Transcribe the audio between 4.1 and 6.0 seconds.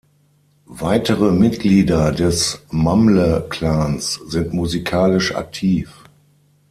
sind musikalisch aktiv.